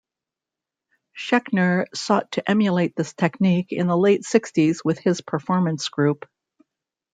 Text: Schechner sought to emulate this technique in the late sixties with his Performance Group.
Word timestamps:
Schechner 1.15 1.85
sought 1.93 2.31
to 2.31 2.49
emulate 2.49 2.95
this 2.95 3.13
technique 3.13 3.67
in 3.69 3.85
the 3.85 3.95
late 3.95 4.23
sixties 4.25 4.83
with 4.83 4.97
his 4.97 5.21
Performance 5.21 5.89
Group. 5.89 6.27